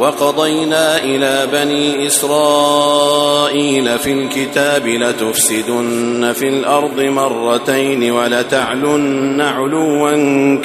وقضينا 0.00 0.98
إلى 0.98 1.46
بني 1.52 2.06
إسرائيل 2.06 3.98
في 3.98 4.12
الكتاب 4.12 4.86
لتفسدن 4.86 6.32
في 6.32 6.48
الأرض 6.48 7.00
مرتين 7.00 8.10
ولتعلن 8.10 9.40
علوا 9.40 10.10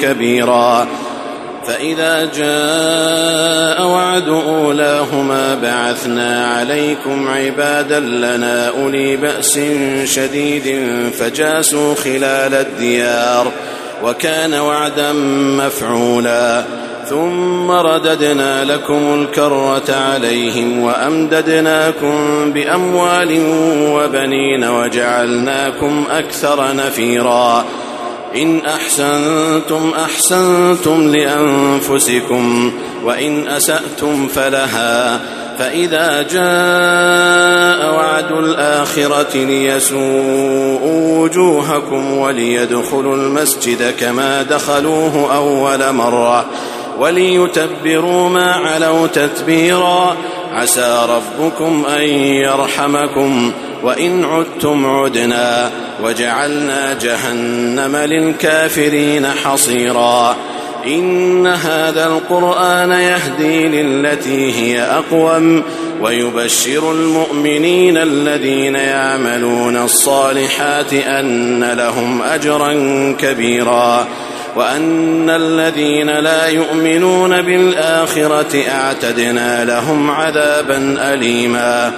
كبيرا. 0.00 0.86
فإذا 1.66 2.24
جاء 2.24 3.86
وعد 3.86 4.28
أولاهما 4.28 5.54
بعثنا 5.54 6.54
عليكم 6.54 7.28
عبادا 7.28 8.00
لنا 8.00 8.68
أولي 8.68 9.16
بأس 9.16 9.60
شديد 10.04 10.86
فجاسوا 11.18 11.94
خلال 11.94 12.54
الديار 12.54 13.52
وكان 14.04 14.54
وعدا 14.54 15.12
مفعولا. 15.66 16.64
ثم 17.08 17.70
رددنا 17.70 18.64
لكم 18.64 19.14
الكرة 19.14 19.94
عليهم 19.94 20.82
وأمددناكم 20.82 22.16
بأموال 22.52 23.40
وبنين 23.88 24.64
وجعلناكم 24.64 26.04
أكثر 26.10 26.76
نفيرا. 26.76 27.64
إن 28.36 28.60
أحسنتم 28.66 29.92
أحسنتم 30.04 31.14
لأنفسكم 31.14 32.72
وإن 33.04 33.48
أسأتم 33.48 34.28
فلها. 34.28 35.20
فإذا 35.58 36.22
جاء 36.22 37.94
وعد 37.94 38.32
الآخرة 38.32 39.36
ليسوءوا 39.36 41.18
وجوهكم 41.18 42.18
وليدخلوا 42.18 43.16
المسجد 43.16 43.94
كما 44.00 44.42
دخلوه 44.42 45.36
أول 45.36 45.92
مرة. 45.92 46.46
وليتبروا 47.02 48.28
ما 48.28 48.52
علوا 48.52 49.06
تتبيرا. 49.06 50.16
عسى 50.54 51.06
ربكم 51.08 51.86
أن 51.96 52.02
يرحمكم. 52.18 53.52
وإن 53.82 54.24
عدتم 54.24 54.86
عدنا. 54.86 55.70
وجعلنا 56.04 56.98
جهنم 57.02 57.96
للكافرين 57.96 59.26
حصيرا. 59.26 60.36
إن 60.86 61.46
هذا 61.46 62.06
القرآن 62.06 62.90
يهدي 62.90 63.82
للتي 63.82 64.52
هي 64.52 64.82
أقوم. 64.82 65.62
ويبشر 66.00 66.92
المؤمنين 66.92 67.96
الذين 67.96 68.74
يعملون 68.74 69.76
الصالحات 69.76 70.92
أن 70.92 71.64
لهم 71.72 72.22
أجرا 72.22 72.72
كبيرا. 73.20 74.06
وأن 74.56 75.30
الذين 75.30 76.10
لا 76.10 76.46
يؤمنون 76.46 77.42
بالآخرة 77.42 78.62
أعتدنا 78.68 79.64
لهم 79.64 80.10
عذابا 80.10 80.96
أليما. 81.00 81.92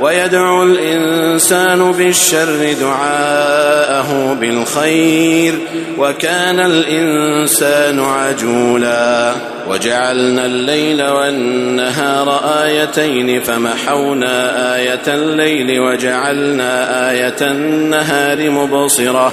ويدعو 0.00 0.62
الإنسان 0.62 1.92
بالشر 1.92 2.72
دعاءه 2.80 4.36
بالخير 4.40 5.54
وكان 5.98 6.60
الإنسان 6.60 8.00
عجولا. 8.00 9.32
وجعلنا 9.68 10.46
الليل 10.46 11.02
والنهار 11.02 12.40
آيتين 12.64 13.40
فمحونا 13.40 14.76
آية 14.76 15.14
الليل 15.14 15.80
وجعلنا 15.80 17.10
آية 17.10 17.36
النهار 17.40 18.50
مبصرة. 18.50 19.32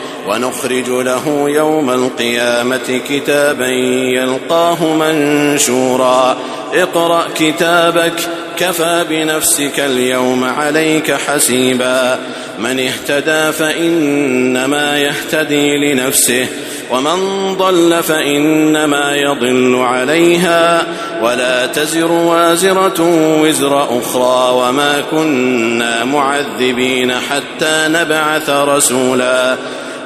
ونخرج 0.27 0.89
له 0.89 1.49
يوم 1.49 1.89
القيامة 1.89 3.01
كتابا 3.09 3.67
يلقاه 4.15 4.93
منشورا. 4.93 6.37
اقرأ 6.73 7.27
كتابك 7.35 8.13
كفى 8.57 9.05
بنفسك 9.09 9.79
اليوم 9.79 10.43
عليك 10.43 11.11
حسيبا. 11.11 12.19
من 12.59 12.79
اهتدى 12.79 13.51
فإنما 13.51 14.99
يهتدي 14.99 15.93
لنفسه 15.93 16.47
ومن 16.91 17.53
ضل 17.55 18.03
فإنما 18.03 19.15
يضل 19.15 19.75
عليها. 19.75 20.85
ولا 21.21 21.65
تزر 21.65 22.11
وازرة 22.11 23.01
وزر 23.41 23.99
أخرى 23.99 24.53
وما 24.53 25.03
كنا 25.11 26.03
معذبين 26.03 27.13
حتى 27.13 27.87
نبعث 27.87 28.49
رسولا. 28.49 29.57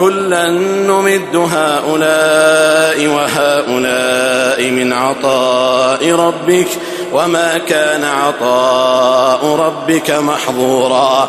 كلا 0.00 0.48
نمد 0.88 1.36
هؤلاء 1.36 3.06
وهؤلاء 3.06 4.70
من 4.70 4.92
عطاء 4.92 6.12
ربك 6.12 6.68
وما 7.12 7.58
كان 7.58 8.04
عطاء 8.04 9.56
ربك 9.56 10.10
محظورا. 10.10 11.28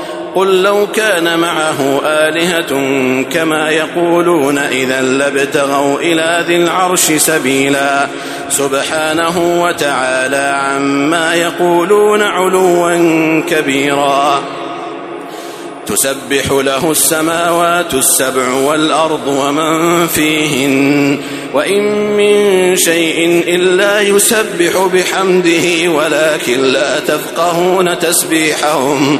قل 0.35 0.61
لو 0.61 0.87
كان 0.87 1.39
معه 1.39 2.01
آلهة 2.05 2.71
كما 3.23 3.69
يقولون 3.69 4.57
إذا 4.57 5.01
لابتغوا 5.01 5.99
إلى 5.99 6.45
ذي 6.47 6.55
العرش 6.55 7.11
سبيلا. 7.11 8.07
سبحانه 8.49 9.63
وتعالى 9.63 10.53
عما 10.55 11.35
يقولون 11.35 12.21
علوا 12.21 13.41
كبيرا. 13.49 14.43
تسبح 15.85 16.51
له 16.51 16.91
السماوات 16.91 17.93
السبع 17.93 18.53
والأرض 18.53 19.27
ومن 19.27 20.07
فيهن. 20.07 21.19
وإن 21.53 21.83
من 22.17 22.75
شيء 22.75 23.43
إلا 23.47 24.01
يسبح 24.01 24.89
بحمده 24.93 25.91
ولكن 25.91 26.61
لا 26.61 26.99
تفقهون 26.99 27.99
تسبيحهم. 27.99 29.19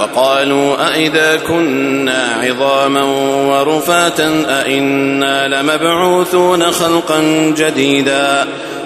وقالوا 0.00 0.88
أئذا 0.88 1.36
كنا 1.36 2.28
عظاما 2.42 3.02
ورفاتا 3.50 4.46
أئنا 4.48 5.48
لمبعوثون 5.48 6.70
خلقا 6.70 7.20
جديدا 7.56 8.46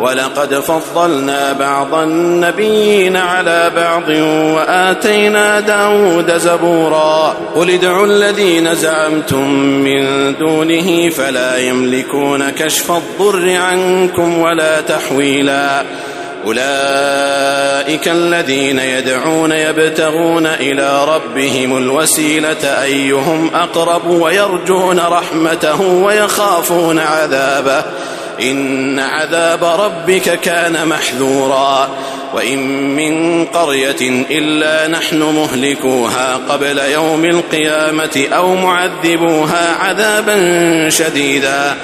ولقد 0.00 0.54
فضلنا 0.54 1.52
بعض 1.52 1.94
النبيين 1.94 3.16
على 3.16 3.70
بعض 3.76 4.08
وآتينا 4.54 5.60
داود 5.60 6.38
زبورا. 6.38 7.36
قل 7.54 7.70
ادعوا 7.70 8.06
الذين 8.06 8.74
زعمتم 8.74 9.50
من 9.58 10.34
دونه 10.36 11.10
فلا 11.10 11.58
يملكون 11.58 12.50
كشف 12.50 12.90
الضر 12.90 13.56
عنكم 13.56 14.38
ولا 14.38 14.80
تحويلا. 14.80 15.84
أولئك 16.46 18.08
الذين 18.08 18.78
يدعون 18.78 19.52
يبتغون 19.52 20.46
إلى 20.46 21.04
ربهم 21.04 21.76
الوسيلة 21.76 22.82
أيهم 22.82 23.50
أقرب 23.54 24.06
ويرجون 24.06 25.00
رحمته 25.00 25.80
ويخافون 25.80 26.98
عذابه. 26.98 27.84
إن 28.42 28.98
عذاب 28.98 29.64
ربك 29.64 30.40
كان 30.40 30.88
محذورا. 30.88 31.88
وإن 32.34 32.58
من 32.96 33.44
قرية 33.44 34.26
إلا 34.30 34.88
نحن 34.88 35.22
مهلكوها 35.22 36.40
قبل 36.48 36.78
يوم 36.78 37.24
القيامة 37.24 38.26
أو 38.32 38.54
معذبوها 38.54 39.74
عذابا 39.74 40.88
شديدا. 40.88 41.76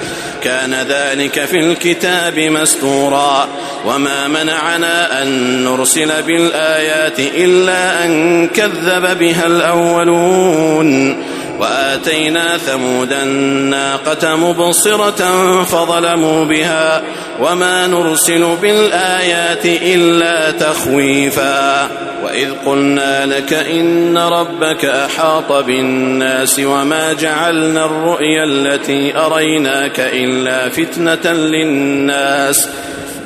كان 0.43 0.73
ذلك 0.73 1.45
في 1.45 1.59
الكتاب 1.59 2.39
مستورا. 2.39 3.47
وما 3.85 4.27
منعنا 4.27 5.21
أن 5.21 5.63
نرسل 5.63 6.23
بالآيات 6.23 7.19
إلا 7.19 8.05
أن 8.05 8.47
كذب 8.47 9.19
بها 9.19 9.45
الأولون. 9.45 11.17
وآتينا 11.59 12.57
ثمود 12.57 13.13
الناقة 13.13 14.35
مبصرة 14.35 15.23
فظلموا 15.63 16.45
بها 16.45 17.01
وما 17.39 17.87
نرسل 17.87 18.55
بالآيات 18.61 19.65
إلا 19.65 20.51
تخويفا 20.51 21.89
وإذ 22.23 22.49
قلنا 22.65 23.25
لك 23.25 23.53
إن 23.53 24.17
ربك 24.17 24.85
أحاط 24.85 25.51
بالناس 25.51 26.59
وما 26.59 27.13
جعلنا 27.13 27.85
الرؤيا 27.85 28.43
التي 28.43 29.17
أريناك 29.17 29.99
إلا 29.99 30.69
فتنة 30.69 31.33
للناس 31.33 32.69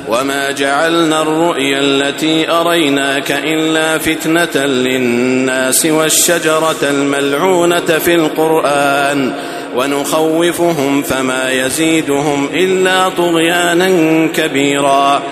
وما 0.08 0.50
جعلنا 0.50 1.22
الرؤيا 1.22 1.80
التي 1.80 2.50
أريناك 2.50 3.30
إلا 3.30 3.98
فتنة 3.98 4.64
للناس 4.66 5.86
والشجرة 5.86 6.76
الملعونة 6.82 7.80
في 7.80 8.14
القرآن 8.14 9.32
ونخوفهم 9.76 11.02
فما 11.02 11.50
يزيدهم 11.50 12.48
إلا 12.54 13.08
طغيانا 13.08 13.88
كبيرا 14.26 15.22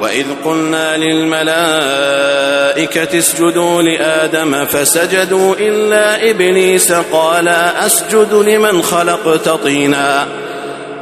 وإذ 0.00 0.26
قلنا 0.44 0.96
للملائكة 0.96 2.38
اسجدوا 3.18 3.82
لآدم 3.82 4.64
فسجدوا 4.64 5.54
إلا 5.58 6.30
إبليس 6.30 6.92
قال 6.92 7.48
أسجد 7.48 8.32
لمن 8.32 8.82
خلقت 8.82 9.48
طيناً 9.48 10.47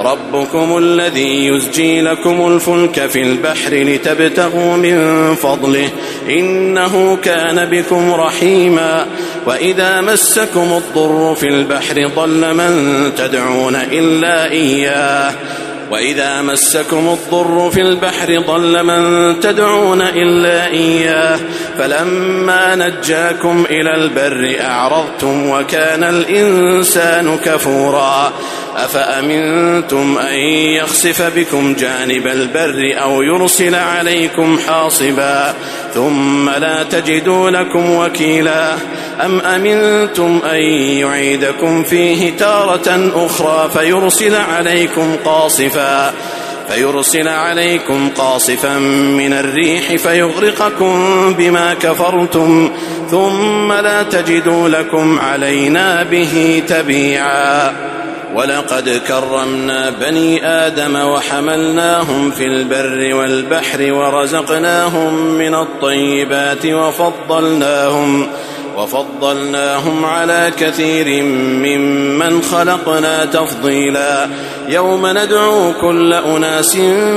ربكم 0.00 0.78
الذي 0.78 1.46
يزجي 1.46 2.00
لكم 2.00 2.52
الفلك 2.52 3.06
في 3.06 3.22
البحر 3.22 3.74
لتبتغوا 3.74 4.76
من 4.76 5.34
فضله. 5.34 5.88
إنه 6.28 7.18
كان 7.24 7.64
بكم 7.64 8.14
رحيما. 8.14 9.06
وإذا 9.46 10.00
مسكم 10.00 10.80
الضر 10.84 11.34
في 11.34 11.48
البحر 11.48 12.10
ضل 12.16 12.54
من 12.54 13.12
تدعون 13.16 13.74
إلا 13.74 14.50
إياه. 14.50 15.32
وإذا 15.90 16.42
مسكم 16.42 17.16
الضر 17.18 17.70
في 17.70 17.80
البحر 17.80 18.38
ضل 18.46 18.84
من 18.84 19.40
تدعون 19.40 20.02
إلا 20.02 20.66
إياه. 20.66 21.38
فلما 21.78 22.74
نجاكم 22.74 23.66
إلى 23.70 23.94
البر 23.94 24.56
أعرضتم 24.60 25.50
وكان 25.50 26.04
الإنسان 26.04 27.38
كفورا. 27.44 28.32
أفأمنتم 28.84 30.18
أن 30.18 30.38
يخسف 30.78 31.22
بكم 31.36 31.74
جانب 31.74 32.26
البر 32.26 33.02
أو 33.02 33.22
يرسل 33.22 33.74
عليكم 33.74 34.58
حاصبا 34.68 35.54
ثم 35.94 36.50
لا 36.50 36.82
تجدوا 36.82 37.50
لكم 37.50 37.90
وكيلا 37.90 38.74
أم 39.24 39.40
أمنتم 39.40 40.40
أن 40.52 40.62
يعيدكم 40.98 41.82
فيه 41.82 42.36
تارة 42.36 43.12
أخرى 43.14 43.70
فيرسل 43.72 44.34
عليكم 44.34 45.16
قاصفا 45.24 46.12
فيرسل 46.68 47.28
عليكم 47.28 48.08
قاصفا 48.16 48.78
من 49.18 49.32
الريح 49.32 49.96
فيغرقكم 49.96 51.34
بما 51.38 51.74
كفرتم 51.74 52.70
ثم 53.10 53.72
لا 53.72 54.02
تجدوا 54.02 54.68
لكم 54.68 55.18
علينا 55.18 56.02
به 56.02 56.62
تبيعا 56.68 57.72
ولقد 58.34 59.00
كرمنا 59.08 59.90
بني 59.90 60.46
آدم 60.46 60.96
وحملناهم 60.96 62.30
في 62.30 62.44
البر 62.44 63.14
والبحر 63.14 63.92
ورزقناهم 63.92 65.14
من 65.14 65.54
الطيبات 65.54 66.66
وفضلناهم 66.66 68.28
وفضلناهم 68.76 70.04
على 70.04 70.52
كثير 70.58 71.22
ممن 71.22 72.42
خلقنا 72.42 73.24
تفضيلا. 73.24 74.28
يوم 74.68 75.06
ندعو 75.06 75.72
كل 75.80 76.12
أناس 76.14 76.76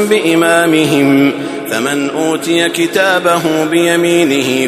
بإمامهم 0.10 1.34
فمن 1.72 2.10
أوتي 2.10 2.70
كتابه 2.70 3.66
بيمينه 3.66 4.68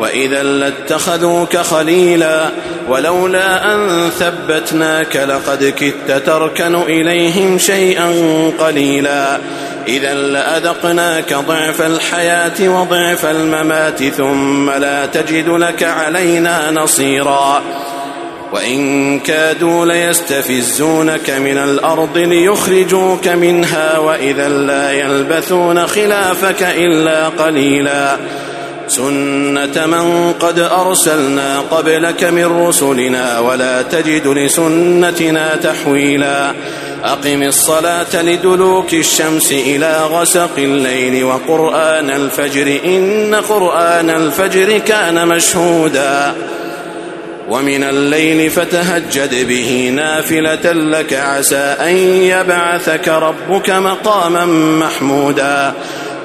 وإذا 0.00 0.42
لاتخذوك 0.42 1.56
خليلا 1.56 2.50
ولولا 2.88 3.74
أن 3.74 4.10
ثبتناك 4.10 5.16
لقد 5.16 5.64
كدت 5.64 6.26
تركن 6.26 6.74
إليهم 6.74 7.58
شيئا 7.58 8.12
قليلا 8.58 9.38
إذا 9.88 10.14
لأذقناك 10.14 11.34
ضعف 11.34 11.82
الحياة 11.82 12.68
وضعف 12.68 13.26
الممات 13.26 14.02
ثم 14.02 14.70
لا 14.70 15.06
تجد 15.06 15.48
لك 15.48 15.82
علينا 15.82 16.70
نصيرا 16.70 17.62
وإن 18.52 19.20
كادوا 19.20 19.86
ليستفزونك 19.86 21.30
من 21.30 21.58
الأرض 21.58 22.18
ليخرجوك 22.18 23.28
منها 23.28 23.98
وإذا 23.98 24.48
لا 24.48 24.92
يلبثون 24.92 25.86
خلافك 25.86 26.62
إلا 26.62 27.28
قليلا 27.28 28.16
سنة 28.88 29.86
من 29.86 30.32
قد 30.40 30.58
أرسلنا 30.58 31.60
قبلك 31.60 32.24
من 32.24 32.66
رسلنا 32.66 33.38
ولا 33.38 33.82
تجد 33.82 34.26
لسنتنا 34.26 35.56
تحويلا 35.56 36.52
أقم 37.04 37.42
الصلاة 37.42 38.22
لدلوك 38.22 38.94
الشمس 38.94 39.52
إلى 39.52 40.02
غسق 40.10 40.50
الليل 40.58 41.24
وقرآن 41.24 42.10
الفجر 42.10 42.78
إن 42.84 43.34
قرآن 43.34 44.10
الفجر 44.10 44.78
كان 44.78 45.28
مشهودا 45.28 46.34
ومن 47.48 47.82
الليل 47.82 48.50
فتهجد 48.50 49.48
به 49.48 49.92
نافلة 49.94 50.72
لك 50.72 51.12
عسى 51.12 51.76
أن 51.80 51.96
يبعثك 52.22 53.08
ربك 53.08 53.70
مقاما 53.70 54.44
محمودا 54.80 55.74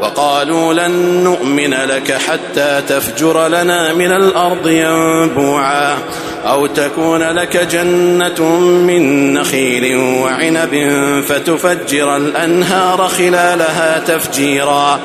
وقالوا 0.00 0.74
لن 0.74 1.24
نؤمن 1.24 1.74
لك 1.74 2.12
حتى 2.12 2.82
تفجر 2.88 3.48
لنا 3.48 3.92
من 3.92 4.12
الأرض 4.12 4.68
ينبوعا 4.68 5.98
أو 6.46 6.66
تكون 6.66 7.22
لك 7.22 7.56
جنة 7.56 8.58
من 8.60 9.34
نخيل 9.34 9.96
وعنب 9.96 10.90
فتفجر 11.28 12.16
الأنهار 12.16 13.08
خلالها 13.08 13.98
تفجيرا 13.98 15.00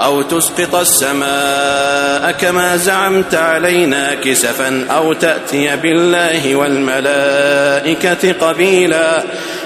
أو 0.00 0.22
تسقط 0.22 0.74
السماء 0.74 2.32
كما 2.32 2.76
زعمت 2.76 3.34
علينا 3.34 4.14
كسفا 4.14 4.86
أو 4.90 5.12
تأتي 5.12 5.76
بالله 5.76 6.56
والملائكة 6.56 8.32
قبيلا 8.32 9.22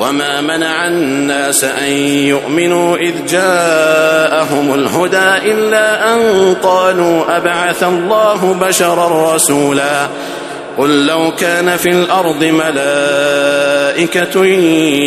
وما 0.00 0.40
منع 0.40 0.88
الناس 0.88 1.64
أن 1.64 1.92
يؤمنوا 2.26 2.96
إذ 2.96 3.12
جاءهم 3.30 4.74
الهدى 4.74 5.52
إلا 5.52 6.14
أن 6.14 6.54
قالوا 6.62 7.36
أبعث 7.36 7.82
الله 7.82 8.56
بشرا 8.60 9.34
رسولا 9.34 10.08
قل 10.78 11.06
لو 11.06 11.32
كان 11.38 11.76
في 11.76 11.90
الأرض 11.90 12.44
ملائكة 12.44 14.44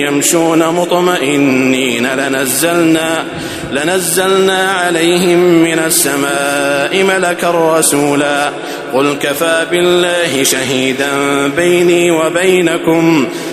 يمشون 0.08 0.68
مطمئنين 0.68 2.08
لنزلنا 2.08 3.24
لنزلنا 3.72 4.72
عليهم 4.72 5.40
من 5.40 5.80
السماء 5.80 7.04
ملكا 7.04 7.52
رسولا 7.52 8.52
قل 8.94 9.16
كفى 9.22 9.66
بالله 9.72 10.44
شهيدا 10.44 11.08
بيني 11.48 12.12
وبينكم 12.12 13.28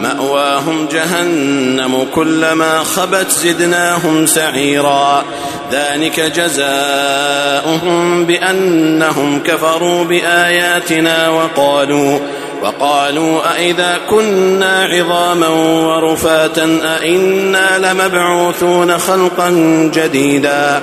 مأواهم 0.00 0.88
جهنم 0.92 2.06
كلما 2.14 2.78
خبت 2.78 3.30
زدناهم 3.30 4.26
سعيرا. 4.26 5.24
ذلك 5.72 6.20
جزاؤهم 6.20 8.24
بأنهم 8.24 9.42
كفروا 9.42 10.04
بآياتنا 10.04 11.28
وقالوا 11.28 12.18
وقالوا 12.62 13.54
أئذا 13.54 13.98
كنا 14.10 14.84
عظاما 14.84 15.48
ورفاتا 15.48 16.80
أئنا 17.00 17.78
لمبعوثون 17.78 18.98
خلقا 18.98 19.50
جديدا. 19.94 20.82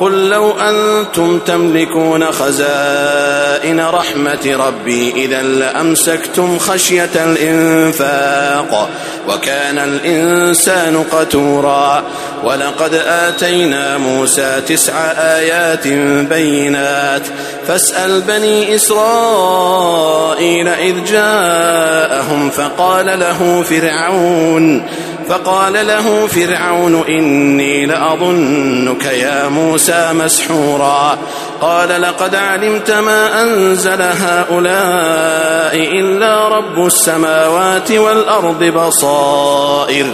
قل 0.00 0.28
لو 0.28 0.52
أنتم 0.60 1.38
تملكون 1.38 2.32
خزائن 2.32 3.80
رحمة 3.80 4.56
ربي 4.66 5.12
اذا 5.16 5.42
لأمسكتم 5.42 6.58
خشية 6.58 7.10
الإنفاق 7.16 8.90
وكان 9.28 9.78
الإنسان 9.78 11.04
قتورا. 11.12 12.04
ولقد 12.44 12.94
آتينا 12.94 13.98
موسى 13.98 14.60
تسع 14.68 14.92
آيات 15.18 15.88
بينات 16.28 17.22
فاسأل 17.68 18.20
بني 18.20 18.74
إسرائيل 18.74 20.68
إذ 20.68 21.04
جاءهم 21.04 22.50
فقال 22.50 23.06
له 23.06 23.62
فرعون 23.62 24.86
فقال 25.28 25.72
له 25.72 26.26
فرعون 26.26 27.04
إني 27.08 27.86
لأظنك 27.86 29.04
يا 29.04 29.48
مسحورا. 29.92 31.18
قال 31.60 32.02
لقد 32.02 32.34
علمت 32.34 32.90
ما 32.90 33.42
أنزل 33.42 34.02
هؤلاء 34.02 35.74
إلا 35.74 36.48
رب 36.48 36.86
السماوات 36.86 37.92
والأرض 37.92 38.64
بصائر. 38.64 40.06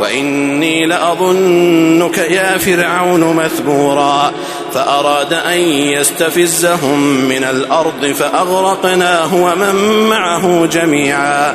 وإني 0.00 0.86
لأظنك 0.86 2.18
يا 2.18 2.58
فرعون 2.58 3.36
مثبورا. 3.36 4.32
فأراد 4.74 5.32
أن 5.32 5.60
يستفزهم 5.60 7.00
من 7.00 7.44
الأرض 7.44 8.06
فأغرقناه 8.06 9.34
ومن 9.34 9.74
معه 10.08 10.66
جميعا. 10.66 11.54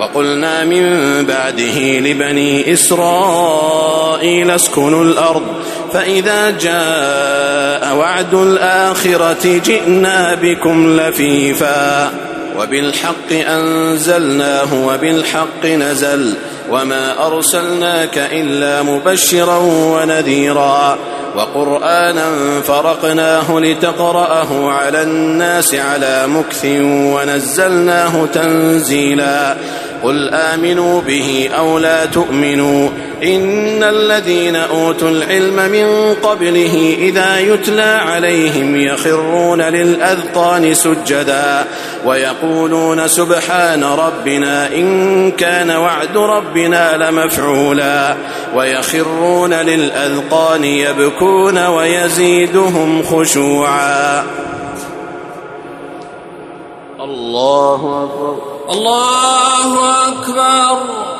وقلنا 0.00 0.64
من 0.64 0.84
بعده 1.24 1.98
لبني 1.98 2.72
إسرائيل 2.72 4.50
اسكنوا 4.50 5.04
الأرض 5.04 5.46
فإذا 5.92 6.50
جاء 6.50 7.96
وعد 7.96 8.34
الآخرة 8.34 9.60
جئنا 9.64 10.34
بكم 10.34 11.00
لفيفا. 11.00 12.10
وبالحق 12.58 13.32
أنزلناه 13.32 14.86
وبالحق 14.86 15.66
نزل. 15.66 16.34
وما 16.70 17.26
أرسلناك 17.26 18.18
إلا 18.18 18.82
مبشرا 18.82 19.56
ونذيرا. 19.72 20.98
وقرآنا 21.36 22.24
فرقناه 22.66 23.60
لتقرأه 23.60 24.70
على 24.70 25.02
الناس 25.02 25.74
على 25.74 26.26
مكث 26.26 26.64
ونزلناه 26.84 28.26
تنزيلا. 28.34 29.56
قل 30.02 30.28
آمنوا 30.34 31.00
به 31.00 31.50
أو 31.58 31.78
لا 31.78 32.06
تؤمنوا. 32.06 32.88
إن 33.22 33.82
الذين 33.82 34.56
أوتوا 34.56 35.08
العلم 35.08 35.56
من 35.56 36.14
قبله 36.14 36.96
إذا 36.98 37.38
يتلى 37.40 37.82
عليهم 37.82 38.76
يخرون 38.76 39.62
للأذقان 39.62 40.74
سجدا 40.74 41.64
ويقولون 42.06 43.08
سبحان 43.08 43.84
ربنا 43.84 44.66
إن 44.66 45.30
كان 45.30 45.70
وعد 45.70 46.16
ربنا 46.16 46.96
لمفعولا 46.96 48.16
ويخرون 48.54 49.54
للأذقان 49.54 50.64
يبكون 50.64 51.66
ويزيدهم 51.66 53.02
خشوعا. 53.02 54.24
الله 57.00 58.04
أكبر. 58.04 58.36
الله 58.72 60.08
أكبر. 60.08 61.19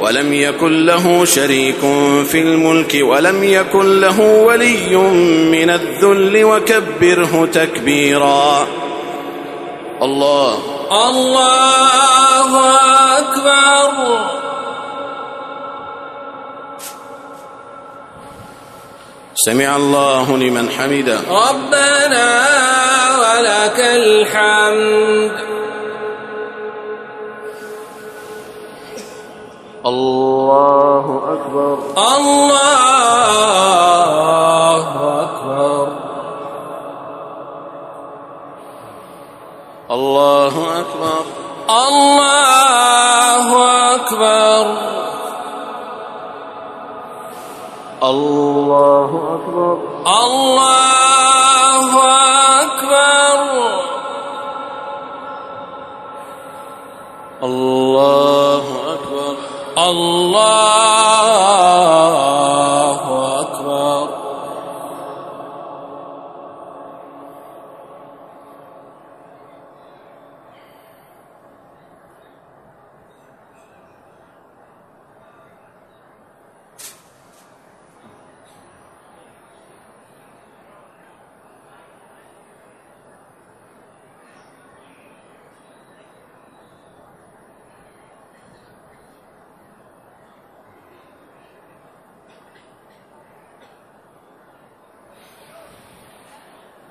ولم 0.00 0.34
يكن 0.34 0.86
له 0.86 1.24
شريك 1.24 1.80
في 2.26 2.42
الملك 2.42 2.98
ولم 3.02 3.44
يكن 3.44 4.00
له 4.00 4.20
ولي 4.20 4.96
من 5.52 5.70
الذل 5.70 6.44
وكبره 6.44 7.48
تكبيرا. 7.52 8.66
الله. 10.02 10.58
الله 11.08 12.76
أكبر. 13.18 14.18
سمع 19.34 19.76
الله 19.76 20.36
لمن 20.36 20.70
حمده. 20.70 21.20
ربنا 21.30 22.46
ولك 23.18 23.80
الحمد. 23.80 25.47
الله 29.88 31.20
أكبر. 31.32 31.78
الله 31.98 32.67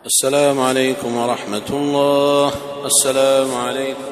السلام 0.06 0.60
عليكم 0.62 1.18
ورحمة 1.18 1.70
الله. 1.70 2.52
السلام 2.86 3.56
عليكم 3.56 4.04